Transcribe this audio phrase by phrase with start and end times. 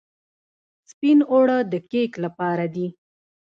[0.89, 2.87] سپین اوړه د کیک لپاره دي.